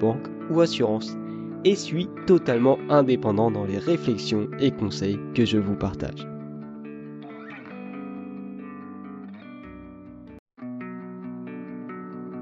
[0.00, 1.16] banque ou assurance,
[1.64, 6.26] et suis totalement indépendant dans les réflexions et conseils que je vous partage.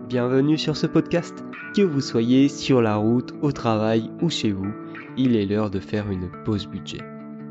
[0.09, 1.43] Bienvenue sur ce podcast.
[1.75, 4.71] Que vous soyez sur la route, au travail ou chez vous,
[5.17, 7.01] il est l'heure de faire une pause budget.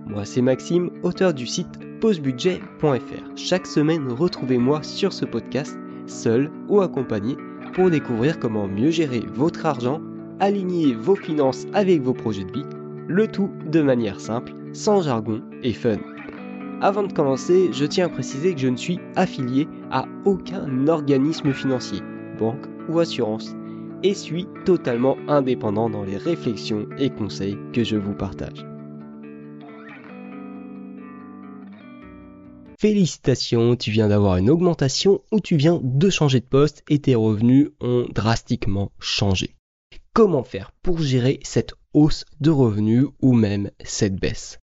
[0.06, 3.36] Moi c'est Maxime, auteur du site pausebudget.fr.
[3.36, 5.76] Chaque semaine, retrouvez-moi sur ce podcast,
[6.06, 7.36] seul ou accompagné,
[7.74, 10.02] pour découvrir comment mieux gérer votre argent,
[10.40, 12.66] aligner vos finances avec vos projets de vie,
[13.08, 15.98] le tout de manière simple, sans jargon et fun.
[16.82, 21.54] Avant de commencer, je tiens à préciser que je ne suis affilié à aucun organisme
[21.54, 22.00] financier,
[22.40, 23.56] banque ou assurance,
[24.04, 28.66] et suis totalement indépendant dans les réflexions et conseils que je vous partage.
[32.82, 37.14] Félicitations, tu viens d'avoir une augmentation ou tu viens de changer de poste et tes
[37.14, 39.56] revenus ont drastiquement changé.
[40.14, 44.58] Comment faire pour gérer cette hausse de revenus ou même cette baisse?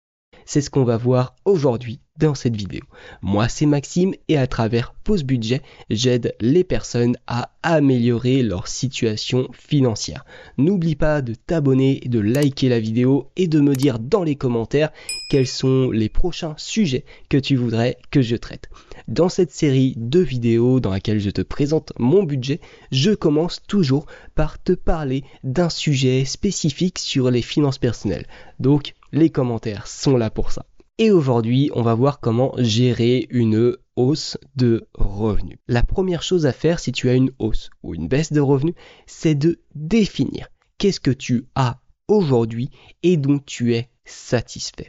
[0.46, 2.82] C'est ce qu'on va voir aujourd'hui dans cette vidéo.
[3.22, 9.48] Moi c'est Maxime et à travers Pause Budget, j'aide les personnes à améliorer leur situation
[9.54, 10.26] financière.
[10.58, 14.92] N'oublie pas de t'abonner, de liker la vidéo et de me dire dans les commentaires
[15.30, 18.70] quels sont les prochains sujets que tu voudrais que je traite.
[19.08, 22.60] Dans cette série de vidéos dans laquelle je te présente mon budget,
[22.92, 28.28] je commence toujours par te parler d'un sujet spécifique sur les finances personnelles.
[28.60, 30.66] Donc les commentaires sont là pour ça.
[31.00, 35.60] Et aujourd'hui, on va voir comment gérer une hausse de revenus.
[35.68, 38.74] La première chose à faire si tu as une hausse ou une baisse de revenus,
[39.06, 40.48] c'est de définir
[40.80, 42.72] qu'est-ce que tu as aujourd'hui
[43.04, 44.88] et dont tu es satisfait.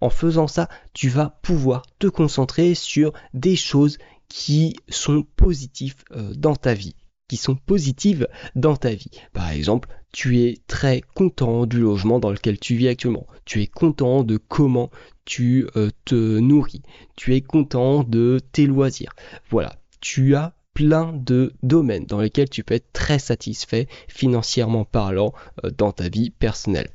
[0.00, 3.98] En faisant ça, tu vas pouvoir te concentrer sur des choses
[4.28, 6.94] qui sont positives euh, dans ta vie
[7.28, 8.26] qui sont positives
[8.56, 9.10] dans ta vie.
[9.32, 13.26] Par exemple, tu es très content du logement dans lequel tu vis actuellement.
[13.44, 14.90] Tu es content de comment
[15.24, 16.82] tu euh, te nourris.
[17.16, 19.14] Tu es content de tes loisirs.
[19.50, 25.32] Voilà, tu as plein de domaines dans lesquels tu peux être très satisfait financièrement parlant
[25.64, 26.90] euh, dans ta vie personnelle.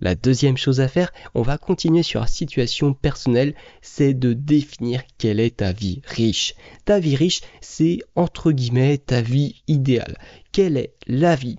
[0.00, 5.02] La deuxième chose à faire, on va continuer sur la situation personnelle, c'est de définir
[5.18, 6.54] quelle est ta vie riche.
[6.84, 10.18] Ta vie riche, c'est entre guillemets ta vie idéale.
[10.50, 11.58] Quelle est la vie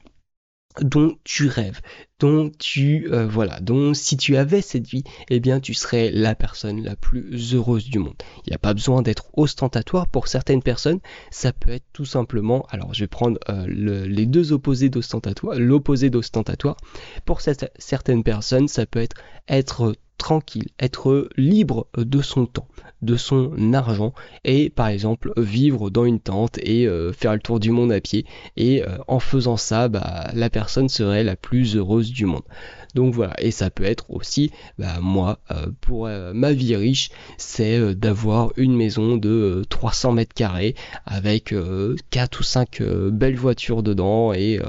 [0.81, 1.81] dont tu rêves,
[2.19, 6.35] dont tu euh, voilà, dont si tu avais cette vie, eh bien tu serais la
[6.35, 8.15] personne la plus heureuse du monde.
[8.45, 10.99] Il n'y a pas besoin d'être ostentatoire pour certaines personnes,
[11.31, 16.09] ça peut être tout simplement, alors je vais prendre euh, les deux opposés d'ostentatoire, l'opposé
[16.09, 16.77] d'ostentatoire.
[17.25, 19.15] Pour certaines personnes, ça peut être
[19.47, 22.69] être tranquille, être libre de son temps,
[23.01, 24.13] de son argent
[24.45, 27.99] et par exemple vivre dans une tente et euh, faire le tour du monde à
[27.99, 28.25] pied
[28.55, 32.43] et euh, en faisant ça bah, la personne serait la plus heureuse du monde.
[32.95, 37.93] Donc voilà, et ça peut être aussi, bah, moi, euh, pour ma vie riche, c'est
[37.93, 41.53] d'avoir une maison de 300 mètres carrés avec
[42.11, 44.61] 4 ou 5 belles voitures dedans et,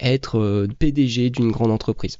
[0.00, 2.18] être PDG d'une grande entreprise.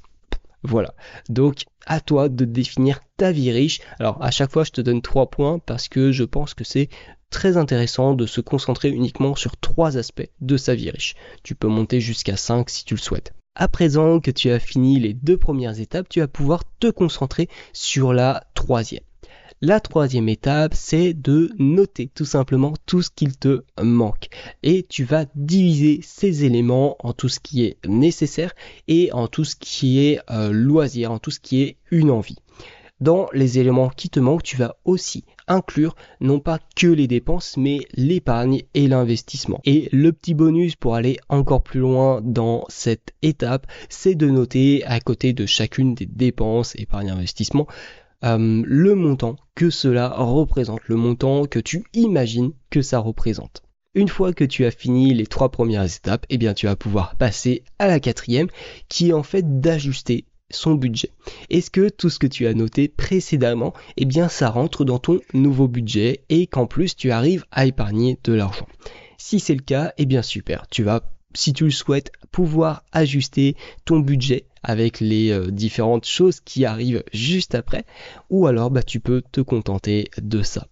[0.65, 0.93] Voilà.
[1.29, 3.79] Donc, à toi de définir ta vie riche.
[3.99, 6.89] Alors, à chaque fois, je te donne trois points parce que je pense que c'est
[7.29, 11.15] très intéressant de se concentrer uniquement sur trois aspects de sa vie riche.
[11.43, 13.33] Tu peux monter jusqu'à 5 si tu le souhaites.
[13.55, 17.47] À présent que tu as fini les deux premières étapes, tu vas pouvoir te concentrer
[17.71, 19.03] sur la troisième.
[19.61, 24.27] La troisième étape, c'est de noter tout simplement tout ce qu'il te manque.
[24.63, 28.53] Et tu vas diviser ces éléments en tout ce qui est nécessaire
[28.89, 32.37] et en tout ce qui est euh, loisir, en tout ce qui est une envie.
[32.99, 37.55] Dans les éléments qui te manquent, tu vas aussi inclure non pas que les dépenses,
[37.55, 39.61] mais l'épargne et l'investissement.
[39.63, 44.83] Et le petit bonus pour aller encore plus loin dans cette étape, c'est de noter
[44.85, 47.67] à côté de chacune des dépenses, épargne, investissement,
[48.25, 53.63] euh, le montant que cela représente, le montant que tu imagines que ça représente.
[53.93, 57.15] Une fois que tu as fini les trois premières étapes, eh bien tu vas pouvoir
[57.15, 58.47] passer à la quatrième
[58.89, 61.11] qui est en fait d'ajuster son budget.
[61.49, 65.19] Est-ce que tout ce que tu as noté précédemment, eh bien ça rentre dans ton
[65.33, 68.67] nouveau budget et qu'en plus tu arrives à épargner de l'argent?
[69.17, 71.01] Si c'est le cas, eh bien super, tu vas
[71.35, 77.03] si tu le souhaites, pouvoir ajuster ton budget avec les euh, différentes choses qui arrivent
[77.13, 77.85] juste après,
[78.29, 80.67] ou alors bah, tu peux te contenter de ça.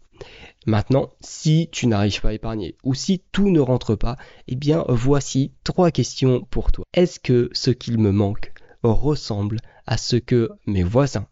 [0.66, 4.18] Maintenant, si tu n'arrives pas à épargner ou si tout ne rentre pas,
[4.48, 6.86] eh bien voici trois questions pour toi.
[6.94, 11.28] Est-ce que ce qu'il me manque ressemble à ce que mes voisins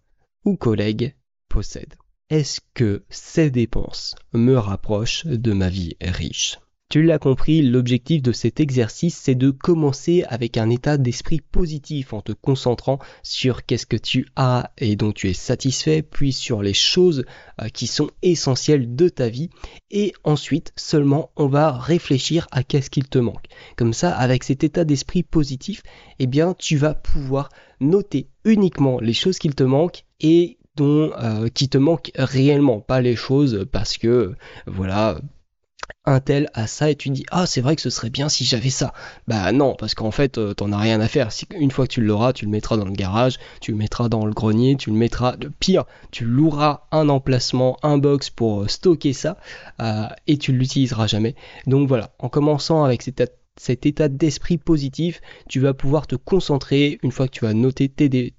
[0.46, 1.16] ou collègues
[1.50, 1.96] possèdent?
[2.30, 6.60] Est-ce que ces dépenses me rapprochent de ma vie riche?
[6.92, 12.12] Tu l'as compris, l'objectif de cet exercice, c'est de commencer avec un état d'esprit positif
[12.12, 16.62] en te concentrant sur qu'est-ce que tu as et dont tu es satisfait, puis sur
[16.62, 17.24] les choses
[17.62, 19.50] euh, qui sont essentielles de ta vie.
[19.90, 23.46] Et ensuite, seulement, on va réfléchir à qu'est-ce qu'il te manque.
[23.78, 25.84] Comme ça, avec cet état d'esprit positif,
[26.20, 27.48] eh bien, tu vas pouvoir
[27.80, 33.00] noter uniquement les choses qu'il te manquent et dont, euh, qui te manquent réellement, pas
[33.00, 34.34] les choses parce que,
[34.68, 35.22] voilà,
[36.06, 38.44] un tel a ça et tu dis ah c'est vrai que ce serait bien si
[38.44, 38.94] j'avais ça.
[39.28, 41.30] Bah non parce qu'en fait euh, t'en as rien à faire.
[41.58, 44.26] Une fois que tu l'auras tu le mettras dans le garage tu le mettras dans
[44.26, 48.68] le grenier tu le mettras de pire tu loueras un emplacement un box pour euh,
[48.68, 49.38] stocker ça
[49.80, 51.36] euh, et tu l'utiliseras jamais.
[51.68, 53.22] Donc voilà en commençant avec cette
[53.62, 57.90] cet état d'esprit positif, tu vas pouvoir te concentrer une fois que tu vas noter
[57.90, 58.34] tes,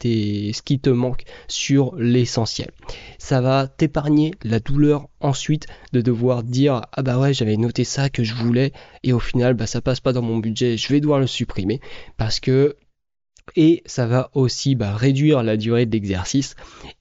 [0.53, 2.73] ce qui te manque sur l'essentiel.
[3.19, 8.11] Ça va t'épargner la douleur ensuite de devoir dire ah bah ouais j'avais noté ça
[8.11, 8.73] que je voulais
[9.05, 11.81] et au final bah ça passe pas dans mon budget, je vais devoir le supprimer
[12.17, 12.75] parce que
[13.57, 16.55] et ça va aussi bah, réduire la durée de l'exercice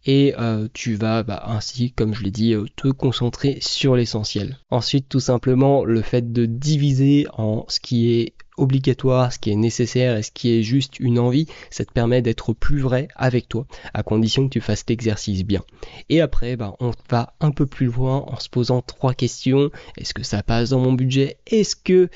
[0.05, 4.57] et euh, tu vas bah, ainsi comme je l'ai dit euh, te concentrer sur l'essentiel
[4.69, 9.55] ensuite tout simplement le fait de diviser en ce qui est obligatoire, ce qui est
[9.55, 13.49] nécessaire et ce qui est juste une envie, ça te permet d'être plus vrai avec
[13.49, 15.63] toi, à condition que tu fasses l'exercice bien.
[16.09, 19.71] Et après, bah, on va un peu plus loin en se posant trois questions.
[19.97, 21.37] Est-ce que ça passe dans mon budget?
[21.47, 22.09] Est-ce que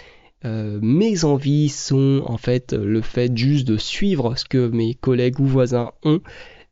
[0.46, 5.40] euh, mes envies sont en fait le fait juste de suivre ce que mes collègues
[5.40, 6.22] ou voisins ont.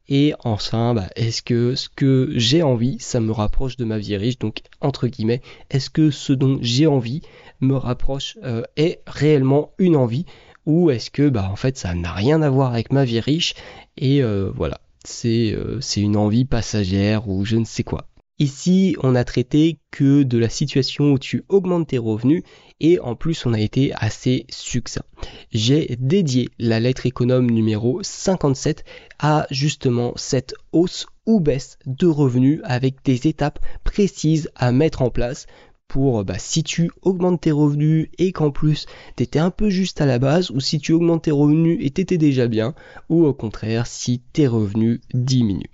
[0.09, 4.17] Et enfin, bah, est-ce que ce que j'ai envie, ça me rapproche de ma vie
[4.17, 4.37] riche?
[4.37, 7.21] Donc, entre guillemets, est-ce que ce dont j'ai envie
[7.61, 10.25] me rapproche, euh, est réellement une envie?
[10.65, 13.55] Ou est-ce que, bah, en fait, ça n'a rien à voir avec ma vie riche?
[13.97, 15.55] Et euh, voilà, c'est
[15.97, 18.07] une envie passagère ou je ne sais quoi.
[18.39, 22.41] Ici, on a traité que de la situation où tu augmentes tes revenus
[22.79, 25.05] et en plus on a été assez succinct.
[25.51, 28.83] J'ai dédié la lettre économe numéro 57
[29.19, 35.11] à justement cette hausse ou baisse de revenus avec des étapes précises à mettre en
[35.11, 35.45] place
[35.93, 40.01] pour bah, si tu augmentes tes revenus et qu'en plus tu étais un peu juste
[40.01, 42.73] à la base ou si tu augmentes tes revenus et t'étais déjà bien
[43.09, 45.69] ou au contraire si tes revenus diminuent.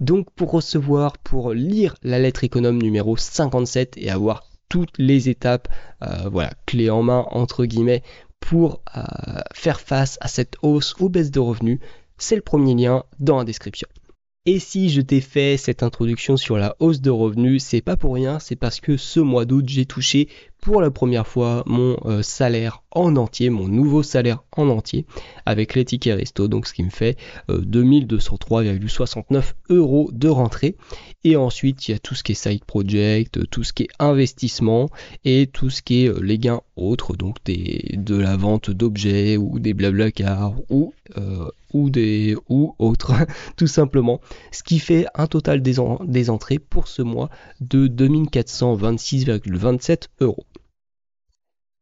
[0.00, 5.68] Donc pour recevoir, pour lire la lettre économe numéro 57 et avoir toutes les étapes,
[6.02, 8.02] euh, voilà, clés en main entre guillemets,
[8.40, 9.02] pour euh,
[9.52, 11.78] faire face à cette hausse ou baisse de revenus,
[12.16, 13.88] c'est le premier lien dans la description.
[14.50, 18.14] Et si je t'ai fait cette introduction sur la hausse de revenus, c'est pas pour
[18.14, 20.26] rien, c'est parce que ce mois d'août, j'ai touché
[20.60, 25.06] pour la première fois mon euh, salaire en entier, mon nouveau salaire en entier,
[25.46, 27.16] avec les tickets resto, donc ce qui me fait
[27.48, 30.76] 2203,69 euh, euros de rentrée.
[31.24, 33.88] Et ensuite, il y a tout ce qui est side project, tout ce qui est
[33.98, 34.88] investissement
[35.24, 39.58] et tout ce qui est euh, les gains autres, donc de la vente d'objets ou
[39.58, 40.92] des blabla cars ou,
[41.72, 43.12] ou des ou autres,
[43.56, 44.20] tout simplement.
[44.52, 47.28] Ce qui fait un total des, des entrées pour ce mois
[47.60, 50.46] de 2426,27 euros.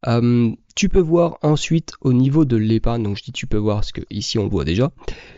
[0.06, 3.78] Euh, tu peux voir ensuite au niveau de l'épargne, donc je dis tu peux voir
[3.78, 4.92] parce que ici on voit déjà,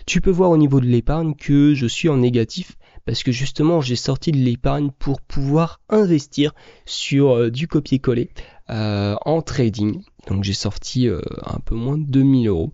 [0.04, 3.80] tu peux voir au niveau de l'épargne que je suis en négatif parce que justement
[3.80, 8.30] j'ai sorti de l'épargne pour pouvoir investir sur euh, du copier-coller
[8.70, 10.02] euh, en trading.
[10.26, 12.72] Donc j'ai sorti un peu moins de 2000 euros.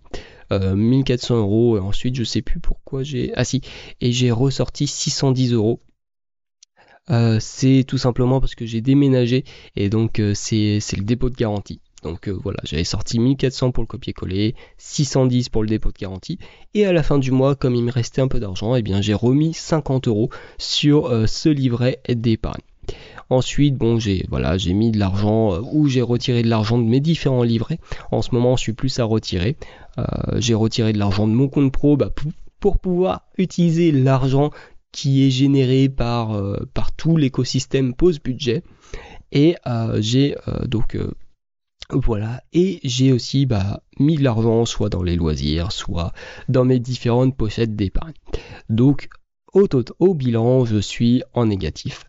[0.50, 3.60] 1400 euros et ensuite je sais plus pourquoi j'ai ah si
[4.00, 5.80] et j'ai ressorti 610 euros
[7.40, 11.80] c'est tout simplement parce que j'ai déménagé et donc c'est le dépôt de garantie.
[12.04, 16.38] Donc euh, voilà, j'avais sorti 1400 pour le copier-coller, 610 pour le dépôt de garantie.
[16.74, 19.14] Et à la fin du mois, comme il me restait un peu d'argent, eh j'ai
[19.14, 22.60] remis 50 euros sur euh, ce livret d'épargne.
[23.30, 26.84] Ensuite, bon, j'ai voilà, j'ai mis de l'argent euh, ou j'ai retiré de l'argent de
[26.84, 27.80] mes différents livrets.
[28.12, 29.56] En ce moment, je suis plus à retirer.
[30.36, 32.10] j'ai retiré de l'argent de mon compte pro bah,
[32.60, 34.50] pour pouvoir utiliser l'argent
[34.92, 36.38] qui est généré par,
[36.96, 38.62] tout l'écosystème pause budget.
[39.32, 39.56] Et
[40.00, 40.96] j'ai donc
[41.90, 46.12] voilà, et j'ai aussi bah, mis de l'argent soit dans les loisirs, soit
[46.48, 48.14] dans mes différentes pochettes d'épargne.
[48.68, 49.08] Donc
[49.52, 52.06] au, au bilan, je suis en négatif.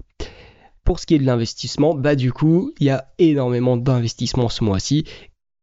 [0.83, 4.63] Pour ce qui est de l'investissement, bah du coup, il y a énormément d'investissements ce
[4.63, 5.05] mois-ci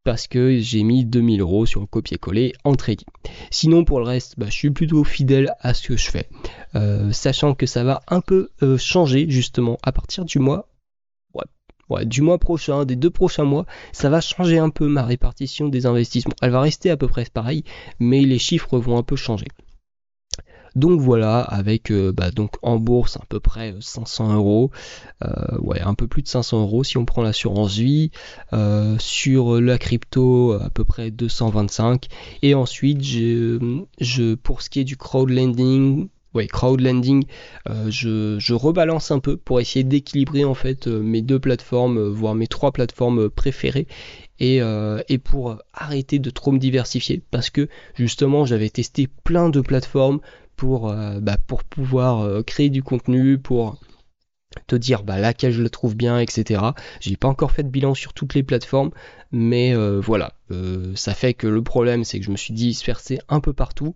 [0.05, 3.07] parce que j'ai mis 2000 euros sur le copier-coller en trading.
[3.51, 6.29] Sinon pour le reste, bah, je suis plutôt fidèle à ce que je fais,
[6.75, 10.69] euh, sachant que ça va un peu euh, changer justement à partir du mois.
[12.05, 15.87] Du mois prochain, des deux prochains mois, ça va changer un peu ma répartition des
[15.87, 16.35] investissements.
[16.43, 17.65] Elle va rester à peu près pareil,
[17.99, 19.49] mais les chiffres vont un peu changer.
[20.75, 24.71] Donc voilà, avec euh, bah, donc en bourse à peu près 500 euh, euros,
[25.23, 28.11] euh, ouais un peu plus de 500 euros si on prend l'assurance vie,
[28.99, 32.07] sur la crypto à peu près 225,
[32.43, 37.25] et ensuite je, pour ce qui est du crowdlending, ouais, crowdlending,
[37.89, 42.47] je, je, rebalance un peu pour essayer d'équilibrer en fait mes deux plateformes, voire mes
[42.47, 43.87] trois plateformes préférées.
[44.41, 44.61] Et,
[45.09, 50.21] et, pour arrêter de trop me diversifier parce que justement j'avais testé plein de plateformes,
[50.57, 53.81] pour, euh, bah, pour pouvoir euh, créer du contenu, pour
[54.67, 56.63] te dire bah, laquelle je le trouve bien, etc.
[57.01, 58.91] J'ai pas encore fait de bilan sur toutes les plateformes,
[59.33, 60.35] mais euh, voilà,
[60.95, 63.95] ça fait que le problème c'est que je me suis dispersé un peu partout.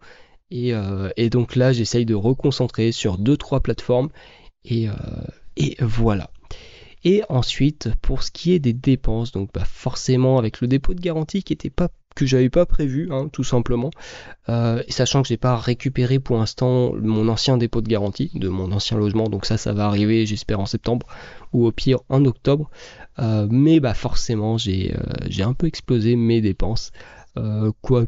[0.51, 0.73] Et,
[1.17, 4.11] et donc là j'essaye de reconcentrer sur 2-3 plateformes
[4.65, 4.89] et,
[5.57, 6.31] et voilà.
[7.05, 11.01] Et ensuite, pour ce qui est des dépenses, donc bah, forcément avec le dépôt de
[11.01, 13.91] garantie qui n'était pas que j'avais pas prévu, hein, tout simplement.
[14.49, 18.73] Euh, sachant que j'ai pas récupéré pour l'instant mon ancien dépôt de garantie de mon
[18.73, 21.07] ancien logement, donc ça, ça va arriver, j'espère en septembre
[21.53, 22.71] ou au pire en octobre.
[23.21, 26.91] Euh, mais bah forcément, j'ai euh, un peu explosé mes dépenses,
[27.83, 28.07] quoi.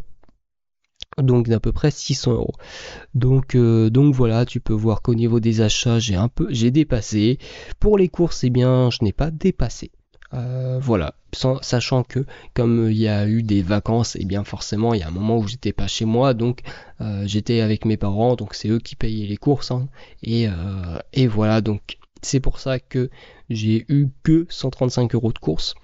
[1.17, 2.55] Donc d'à peu près 600 euros.
[3.15, 7.39] Donc, donc voilà, tu peux voir qu'au niveau des achats, j'ai un peu, j'ai dépassé.
[7.81, 9.91] Pour les courses, eh bien, je n'ai pas dépassé.
[10.35, 11.15] Euh, voilà,
[11.63, 15.03] sachant que comme il y a eu des vacances, et eh bien forcément il y
[15.03, 16.61] a un moment où j'étais pas chez moi, donc
[17.01, 19.89] euh, j'étais avec mes parents, donc c'est eux qui payaient les courses, hein.
[20.23, 23.09] et, euh, et, voilà, donc c'est pour ça que
[23.49, 25.75] j'ai eu que 135 euros de courses.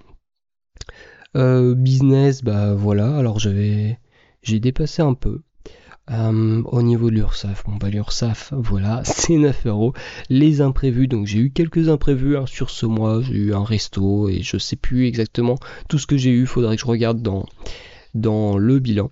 [1.33, 3.97] business, bah voilà, alors j'avais,
[4.45, 5.41] j'ai dépassé un peu,
[6.11, 9.93] euh, au niveau de l'URSAF, bon bah l'URSAF, voilà, c'est 9 euros.
[10.29, 14.29] Les imprévus, donc j'ai eu quelques imprévus hein, sur ce mois, j'ai eu un resto
[14.29, 15.55] et je sais plus exactement
[15.89, 17.45] tout ce que j'ai eu, faudrait que je regarde dans,
[18.13, 19.09] dans le bilan.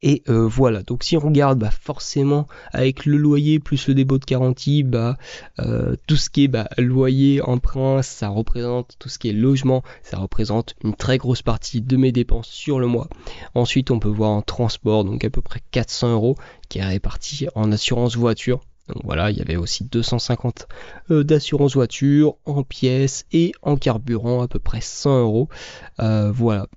[0.00, 4.18] Et euh, voilà, donc si on regarde bah, forcément avec le loyer plus le dépôt
[4.18, 5.16] de garantie, bah,
[5.58, 9.82] euh, tout ce qui est bah, loyer, emprunt, ça représente tout ce qui est logement,
[10.04, 13.08] ça représente une très grosse partie de mes dépenses sur le mois.
[13.56, 16.36] Ensuite on peut voir en transport, donc à peu près 400 euros
[16.68, 18.60] qui est réparti en assurance voiture.
[18.86, 20.68] Donc voilà, il y avait aussi 250
[21.10, 25.48] euh, d'assurance voiture en pièces et en carburant à peu près 100 euros.
[25.98, 26.68] voilà,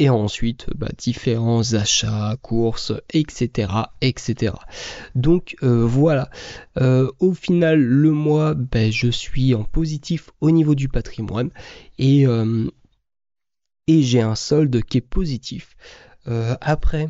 [0.00, 3.70] et ensuite bah, différents achats, courses, etc.
[4.00, 4.54] etc.
[5.14, 6.30] Donc euh, voilà,
[6.78, 11.50] euh, au final le mois, bah, je suis en positif au niveau du patrimoine
[11.98, 12.66] et, euh,
[13.86, 15.76] et j'ai un solde qui est positif.
[16.60, 17.08] après,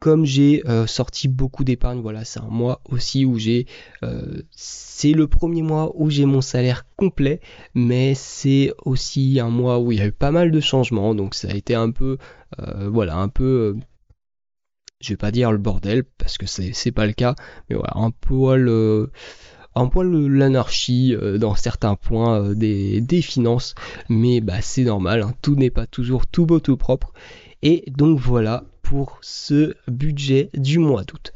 [0.00, 3.66] comme j'ai euh, sorti beaucoup d'épargne, voilà, c'est un mois aussi où j'ai,
[4.04, 7.40] euh, c'est le premier mois où j'ai mon salaire complet,
[7.74, 11.34] mais c'est aussi un mois où il y a eu pas mal de changements, donc
[11.34, 12.18] ça a été un peu,
[12.60, 13.76] euh, voilà, un peu,
[15.00, 17.34] je vais pas dire le bordel parce que c'est pas le cas,
[17.68, 18.70] mais voilà, un poil,
[19.74, 23.74] un poil l'anarchie dans certains points des, finances,
[24.08, 27.12] mais bah c'est normal, hein, tout n'est pas toujours tout beau tout propre,
[27.62, 31.34] et donc voilà, pour ce budget du mois d'août.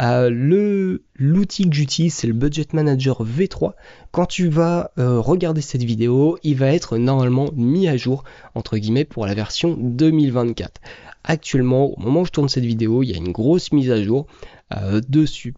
[0.00, 3.74] Euh, le l'outil que j'utilise c'est le Budget Manager V3.
[4.10, 8.78] Quand tu vas euh, regarder cette vidéo, il va être normalement mis à jour entre
[8.78, 10.80] guillemets pour la version 2024.
[11.24, 14.02] Actuellement, au moment où je tourne cette vidéo, il y a une grosse mise à
[14.02, 14.26] jour
[14.74, 15.54] euh, dessus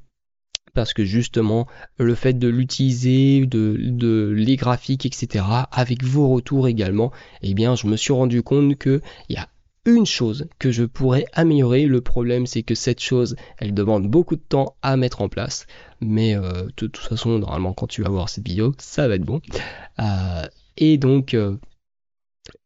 [0.74, 6.66] parce que justement le fait de l'utiliser, de, de, les graphiques, etc., avec vos retours
[6.66, 9.00] également, eh bien je me suis rendu compte qu'il
[9.30, 9.48] y a
[9.86, 11.86] une chose que je pourrais améliorer.
[11.86, 15.66] Le problème, c'est que cette chose, elle demande beaucoup de temps à mettre en place.
[16.00, 19.24] Mais euh, de, toute façon, normalement, quand tu vas voir cette vidéo, ça va être
[19.24, 19.40] bon.
[20.00, 21.56] Euh, et donc, euh,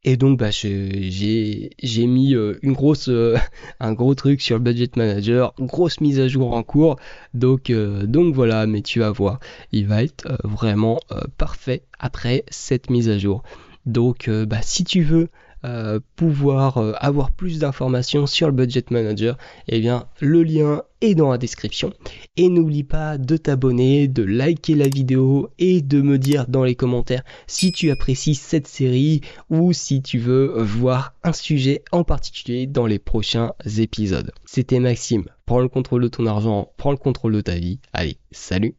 [0.03, 3.11] et donc, bah, j'ai mis une grosse,
[3.81, 6.97] un gros truc sur le budget manager, grosse mise à jour en cours.
[7.35, 9.41] Donc, donc voilà, mais tu vas voir,
[9.73, 11.01] il va être vraiment
[11.37, 13.43] parfait après cette mise à jour.
[13.87, 15.29] Donc, bah, si tu veux
[15.65, 19.37] euh, pouvoir euh, avoir plus d'informations sur le budget manager,
[19.69, 21.93] eh bien le lien est dans la description.
[22.39, 26.75] Et n'oublie pas de t'abonner, de liker la vidéo et de me dire dans les
[26.75, 32.67] commentaires si tu apprécies cette série ou si tu veux voir un sujet en particulier
[32.67, 34.33] dans les prochains épisodes.
[34.47, 37.81] C'était Maxime, prends le contrôle de ton argent, prends le contrôle de ta vie.
[37.93, 38.77] Allez, salut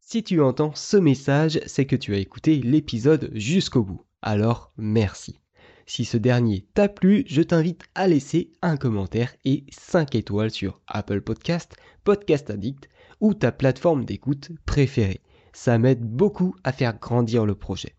[0.00, 4.02] Si tu entends ce message, c'est que tu as écouté l'épisode jusqu'au bout.
[4.20, 5.41] Alors merci.
[5.86, 10.80] Si ce dernier t'a plu, je t'invite à laisser un commentaire et 5 étoiles sur
[10.86, 11.74] Apple Podcast,
[12.04, 12.88] Podcast Addict
[13.20, 15.20] ou ta plateforme d'écoute préférée.
[15.52, 17.96] Ça m'aide beaucoup à faire grandir le projet.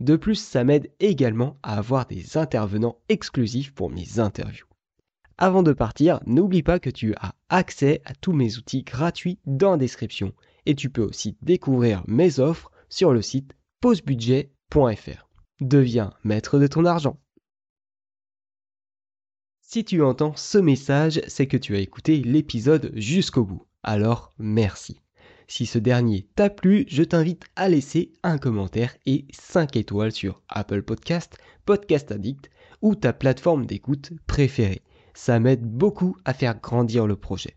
[0.00, 4.66] De plus, ça m'aide également à avoir des intervenants exclusifs pour mes interviews.
[5.38, 9.72] Avant de partir, n'oublie pas que tu as accès à tous mes outils gratuits dans
[9.72, 10.32] la description
[10.66, 15.27] et tu peux aussi découvrir mes offres sur le site pausebudget.fr.
[15.60, 17.18] Deviens maître de ton argent.
[19.60, 23.66] Si tu entends ce message, c'est que tu as écouté l'épisode jusqu'au bout.
[23.82, 25.00] Alors merci.
[25.48, 30.42] Si ce dernier t'a plu, je t'invite à laisser un commentaire et 5 étoiles sur
[30.48, 32.50] Apple Podcast, Podcast Addict
[32.80, 34.82] ou ta plateforme d'écoute préférée.
[35.12, 37.56] Ça m'aide beaucoup à faire grandir le projet.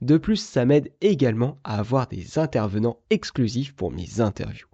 [0.00, 4.68] De plus, ça m'aide également à avoir des intervenants exclusifs pour mes interviews.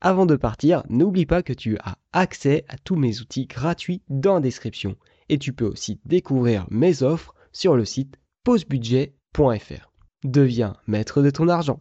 [0.00, 4.34] Avant de partir, n'oublie pas que tu as accès à tous mes outils gratuits dans
[4.34, 4.96] la description
[5.28, 9.90] et tu peux aussi découvrir mes offres sur le site pausebudget.fr.
[10.24, 11.80] Deviens maître de ton argent.